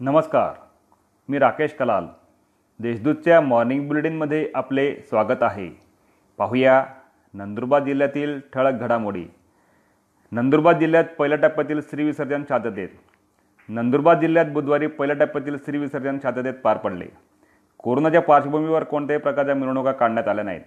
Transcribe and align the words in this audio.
नमस्कार 0.00 0.54
मी 1.28 1.38
राकेश 1.38 1.74
कलाल. 1.78 2.06
देशदूतच्या 2.80 3.40
मॉर्निंग 3.40 3.88
बुलेटिनमध्ये 3.88 4.50
आपले 4.54 4.94
स्वागत 4.94 5.42
आहे. 5.42 5.70
पाहूया 6.38 6.86
नंदुरबार 7.34 7.84
जिल्ह्यातील 7.84 8.40
ठळक 8.52 8.72
घडामोडी. 8.72 9.24
नंदुरबार 10.32 10.78
जिल्ह्यात 10.78 11.04
पहिल्या 11.18 11.38
टप्प्यातील 11.38 11.80
श्रीविसर्जन 11.80 12.42
शांततेत. 12.48 12.88
नंदुरबार 13.68 14.20
जिल्ह्यात 14.20 14.46
बुधवारी 14.46 14.86
पहिल्या 14.86 15.24
टप्प्यातील 15.24 15.56
श्रीविसर्जन 15.56 16.18
शांततेत 16.22 16.54
पार 16.54 16.76
पडले. 16.76 17.06
कोरोनाच्या 17.78 18.22
पार्श्वभूमीवर 18.22 18.84
कोणत्याही 18.84 19.22
प्रकारच्या 19.22 19.54
मिरवणुका 19.54 19.92
काढण्यात 19.92 20.28
आल्या 20.28 20.44
नाहीत. 20.44 20.60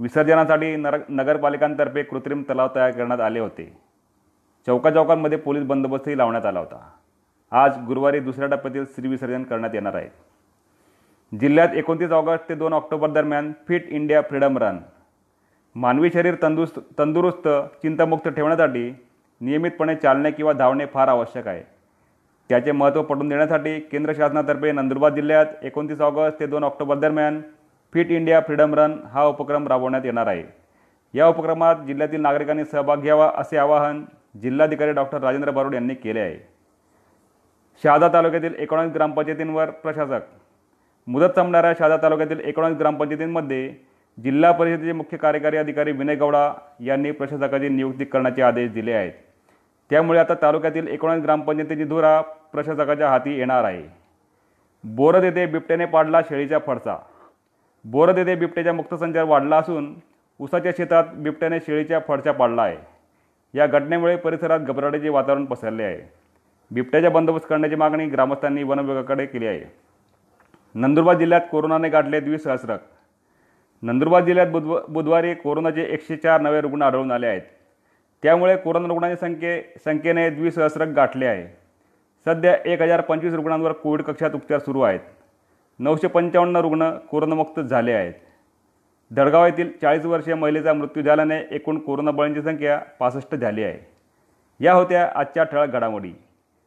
विसर्जनासाठी 0.00 0.76
नर 0.76 0.98
नगरपालिकांतर्फे 1.08 2.02
कृत्रिम 2.02 2.42
तलाव 2.42 2.68
तयार 2.74 2.90
करण्यात 2.90 3.20
आले 3.20 3.38
होते. 3.38 3.78
चौकाचौकांमध्ये 4.66 5.38
पोलीस 5.38 5.64
बंदोबस्तही 5.64 6.18
लावण्यात 6.18 6.46
आला 6.46 6.58
होता. 6.58 6.90
आज 7.52 7.78
गुरुवारी 7.86 8.18
दुसऱ्या 8.20 8.48
टप्प्यातील 8.48 8.84
श्रीविसर्जन 8.84 9.42
करण्यात 9.42 9.74
येणार 9.74 9.94
आहे. 9.94 10.08
जिल्ह्यात 11.40 11.68
एकोणतीस 11.74 12.10
ऑगस्ट 12.10 12.48
ते 12.48 12.54
दोन 12.54 12.72
ऑक्टोबर 12.72 13.10
दरम्यान 13.10 13.52
फिट 13.68 13.88
इंडिया 13.88 14.20
फ्रीडम 14.22 14.58
रन. 14.58 14.76
मानवी 15.74 16.10
शरीर 16.10 16.34
तंदुरुस्त 16.42 16.78
तंदुरुस्त 16.98 17.48
चिंतामुक्त 17.82 18.28
ठेवण्यासाठी 18.28 18.94
नियमितपणे 19.40 19.94
चालणे 19.94 20.30
किंवा 20.30 20.52
धावणे 20.52 20.86
फार 20.86 21.08
आवश्यक 21.08 21.48
आहे. 21.48 21.62
त्याचे 22.48 22.72
महत्त्व 22.72 23.02
पटवून 23.02 23.28
देण्यासाठी 23.28 23.78
केंद्र 23.80 24.12
शासनातर्फे 24.16 24.72
नंदुरबार 24.72 25.14
जिल्ह्यात 25.14 25.46
एकोणतीस 25.62 26.00
ऑगस्ट 26.00 26.40
ते 26.40 26.46
दोन 26.46 26.64
ऑक्टोबर 26.64 26.98
दरम्यान 26.98 27.42
फिट 27.94 28.10
इंडिया 28.10 28.40
फ्रीडम 28.40 28.74
रन 28.74 28.94
हा 29.12 29.24
उपक्रम 29.24 29.68
राबवण्यात 29.68 30.04
येणार 30.04 30.26
आहे. 30.26 30.44
या 31.14 31.28
उपक्रमात 31.28 31.76
जिल्ह्यातील 31.86 32.20
नागरिकांनी 32.20 32.64
सहभाग 32.64 32.96
घ्यावा 32.96 33.32
असे 33.36 33.56
आवाहन 33.56 34.04
जिल्हाधिकारी 34.42 34.92
डॉक्टर 34.92 35.20
राजेंद्र 35.20 35.50
बारोड 35.50 35.74
यांनी 35.74 35.94
केले 35.94 36.20
आहे. 36.20 36.49
शहादा 37.82 38.08
तालुक्यातील 38.08 38.54
एकोणीस 38.54 38.92
ग्रामपंचायतींवर 38.92 39.70
प्रशासक. 39.70 40.20
मुदत 41.06 41.36
संपणाऱ्या 41.36 41.72
शहादा 41.78 41.96
तालुक्यातील 41.96 42.40
एकोणीस 42.40 42.76
ग्रामपंचायतींमध्ये 42.78 43.74
जिल्हा 44.22 44.52
परिषदेचे 44.52 44.92
मुख्य 44.92 45.16
कार्यकारी 45.16 45.56
अधिकारी 45.56 45.92
विनय 45.92 46.14
गौडा 46.14 46.52
यांनी 46.80 47.10
प्रशासकाची 47.10 47.68
नियुक्ती 47.68 48.04
करण्याचे 48.04 48.42
आदेश 48.42 48.70
दिले 48.70 48.92
आहेत. 48.92 49.12
त्यामुळे 49.90 50.18
आता 50.18 50.34
तालुक्यातील 50.42 50.88
एकोणीस 50.88 51.22
ग्रामपंचायतीची 51.22 51.84
धुरा 51.84 52.20
प्रशासकाच्या 52.20 53.08
हाती 53.08 53.38
येणार 53.38 53.64
आहे. 53.64 53.82
बोरद 54.84 55.24
येथे 55.24 55.46
बिबट्याने 55.46 55.84
पाडला 55.84 56.20
शेळीचा 56.20 56.58
फडसा. 56.66 56.96
बोरद 57.84 58.18
येथे 58.18 58.34
बिबट्याचा 58.34 58.72
मुक्त 58.72 58.94
संचार 58.94 59.24
वाढला 59.24 59.56
असून 59.56 59.94
उसाच्या 60.38 60.72
शेतात 60.72 61.04
बिबट्याने 61.14 61.60
शेळीच्या 61.60 62.00
फडशा 62.08 62.32
पाडला 62.32 62.62
आहे. 62.62 62.76
या 63.54 63.66
घटनेमुळे 63.66 64.16
परिसरात 64.16 64.60
घबराटीचे 64.60 65.08
वातावरण 65.08 65.44
पसरले 65.44 65.82
आहे. 65.82 66.19
बिबट्याचा 66.70 67.08
बंदोबस्त 67.08 67.46
करण्याची 67.48 67.76
मागणी 67.76 68.06
ग्रामस्थांनी 68.06 68.62
वन 68.62 68.78
विभागाकडे 68.78 69.26
केली 69.26 69.46
आहे. 69.46 69.64
नंदुरबार 70.74 71.16
जिल्ह्यात 71.18 71.40
कोरोनाने 71.52 71.88
गाठले 71.88 72.20
द्विसहस्रक 72.20 72.80
नंदुरबार 73.82 74.24
जिल्ह्यात 74.24 74.48
बुधव 74.48 74.78
बुधवारी 74.88 75.34
कोरोनाचे 75.34 75.82
एकशे 75.84 76.16
चार 76.16 76.40
नवे 76.40 76.60
रुग्ण 76.60 76.82
आढळून 76.82 77.10
आले 77.10 77.26
आहेत. 77.26 77.42
त्यामुळे 78.22 78.56
कोरोना 78.56 78.88
रुग्णांच्या 78.88 79.28
संख्ये 79.28 79.62
संख्येने 79.84 80.28
द्विसहस्रक 80.30 80.88
गाठले 80.88 81.26
आहे. 81.26 81.46
सध्या 82.26 82.54
एक 82.64 82.82
हजार 82.82 83.00
पंचवीस 83.00 83.34
रुग्णांवर 83.34 83.72
कोविड 83.72 84.02
कक्षात 84.02 84.30
उपचार 84.34 84.58
सुरू 84.58 84.80
आहेत. 84.80 85.00
नऊशे 85.78 86.06
पंचावन्न 86.06 86.56
रुग्ण 86.56 86.90
कोरोनामुक्त 87.10 87.60
झाले 87.60 87.92
आहेत. 87.92 88.14
दडगाव 89.10 89.44
येथील 89.46 89.70
चाळीस 89.82 90.04
वर्षीय 90.04 90.34
महिलेचा 90.34 90.72
मृत्यू 90.72 91.02
झाल्याने 91.02 91.42
एकूण 91.50 91.78
कोरोना 91.78 92.10
बळींची 92.10 92.42
संख्या 92.42 92.78
पासष्ट 92.98 93.34
झाली 93.34 93.64
आहे. 93.64 93.78
या 94.60 94.72
होत्या 94.72 95.10
आजच्या 95.14 95.44
ठळक 95.44 95.68
घडामोडी. 95.68 96.12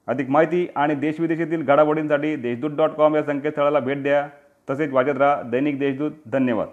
अधिक 0.07 0.29
माहिती 0.29 0.67
आणि 0.75 0.95
देशविदेशातील 0.95 1.63
घडामोडींसाठी 1.63 2.35
देशदूत 2.35 2.71
डॉट 2.71 2.89
कॉम 2.89 3.15
या 3.15 3.23
संकेतस्थळाला 3.23 3.79
भेट 3.79 4.03
द्या. 4.03 4.27
तसेच 4.69 4.91
वाचत 4.91 5.17
राहा 5.17 5.41
दैनिक 5.41 5.79
देशदूत. 5.79 6.11
धन्यवाद. 6.25 6.67